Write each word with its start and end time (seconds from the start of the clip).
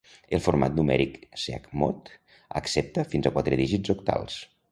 El 0.35 0.39
format 0.43 0.75
numèric 0.77 1.19
chmod 1.41 2.09
accepta 2.61 3.05
fins 3.13 3.27
a 3.31 3.35
quatre 3.37 3.63
dígits 3.63 3.97
octals. 3.99 4.43